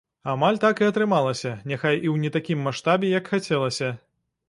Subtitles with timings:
[0.31, 3.97] Амаль так і атрымалася, няхай і ў не такім маштабе, як хацелася.